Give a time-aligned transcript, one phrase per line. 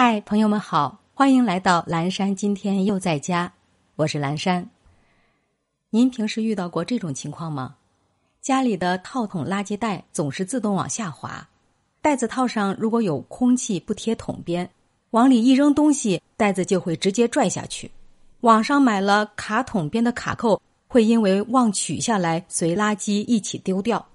[0.00, 2.36] 嗨，朋友们好，欢迎来到蓝山。
[2.36, 3.52] 今天又在家，
[3.96, 4.70] 我是蓝山。
[5.90, 7.74] 您平时遇到过这种情况吗？
[8.40, 11.48] 家里的套筒垃圾袋总是自动往下滑，
[12.00, 14.70] 袋子套上如果有空气不贴桶边，
[15.10, 17.90] 往里一扔东西，袋子就会直接拽下去。
[18.42, 24.06] 网上买了卡桶边的卡扣，会因为忘取下来随垃圾一起丢掉。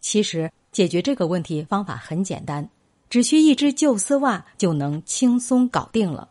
[0.00, 2.66] 其实解决这个问题方法很简单。
[3.14, 6.28] 只需一只旧丝袜就能轻松搞定了。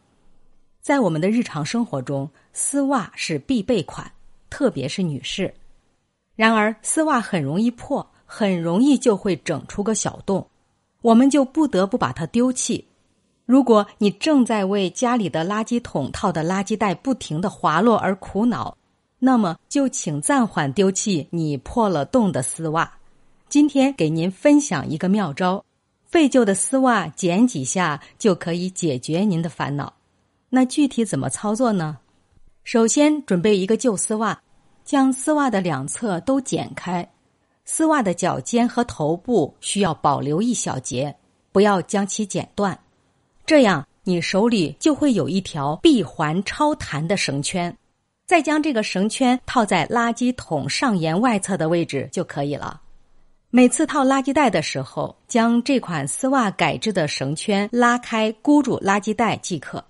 [0.82, 4.11] 在我们的日常生活中，丝袜是必备款，
[4.50, 5.54] 特别是女士。
[6.36, 10.46] 然而，丝袜很容易破，很容易就会整出个小洞，
[11.01, 12.86] 我们就不得不把它丢弃。
[13.46, 18.77] 如果你正在为家里的垃圾桶套的垃圾袋不停的滑落而苦恼，
[19.19, 22.91] 那么就请暂缓丢弃你破了洞的丝袜。
[23.47, 25.63] 今天给您分享一个妙招。
[26.14, 29.92] 废旧的丝袜剪几下就可以解决您的烦恼，
[30.48, 31.98] 那具体怎么操作呢？
[32.64, 34.39] 首先准备一个旧丝袜，
[34.86, 37.09] 将丝袜的两侧都剪开，
[37.66, 41.16] 丝袜的脚尖和头部需要保留一小节，
[41.52, 42.80] 不要将其剪断，
[43.44, 47.75] 这样你手里就会有一条闭环超弹的绳圈，
[48.27, 52.83] 再将这个绳圈套在垃圾桶上沿外侧的位置就可以了。
[53.55, 59.85] 每次套垃圾袋的时候，将这款丝袜改制的绳圈拉开，箍住垃圾袋即可。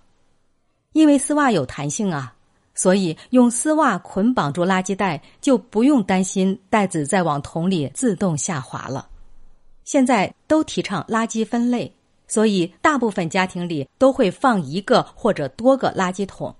[0.92, 2.34] 因为丝袜有弹性啊，
[2.74, 9.08] 所以用丝袜捆绑住垃圾袋，就不用担心袋子再往桶里自动下滑了。
[9.82, 11.90] 现在都提倡垃圾分类，
[12.28, 16.54] 所以大部分家庭里都会放一个或者多个垃圾桶。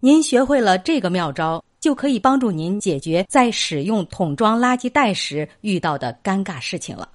[0.00, 1.64] 您学会了这个妙招。
[1.80, 7.08] 就可以帮助您解决在使用桶装垃圾袋时遇到的尴尬事情了。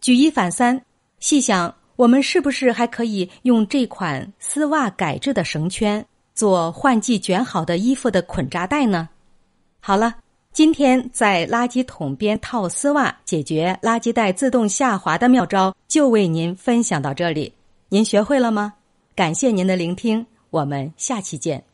[0.00, 0.80] 举一反三，
[1.18, 9.08] 细想，我们是不是还可以用这款丝袜改制的绳圈做换季卷好的衣服的捆扎带呢？
[9.80, 10.16] 好了，
[10.52, 17.52] 今天在垃圾桶边套丝袜解决垃圾袋自动下滑的妙招就为您分享到这里。
[17.88, 18.74] 您学会了吗？
[19.14, 21.69] 感谢您的聆听，我们下期见。